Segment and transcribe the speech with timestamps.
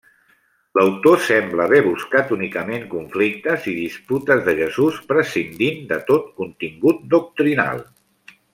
[0.77, 7.85] L'autor sembla haver buscat únicament conflictes i disputes de Jesús, prescindint de tot contingut doctrinal.